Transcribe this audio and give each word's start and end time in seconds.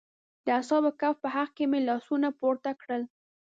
د 0.45 0.47
اصحاب 0.59 0.83
کهف 0.99 1.15
په 1.23 1.29
حق 1.35 1.49
کې 1.57 1.65
مې 1.71 1.79
لاسونه 1.89 2.27
پورته 2.39 2.71
کړل. 2.81 3.01